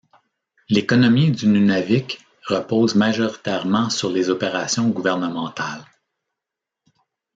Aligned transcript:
L'économie 0.67 1.29
du 1.29 1.45
Nunavik 1.45 2.25
repose 2.47 2.95
majoritairement 2.95 3.91
sur 3.91 4.09
les 4.09 4.31
opérations 4.31 4.89
gouvernementales. 4.89 5.85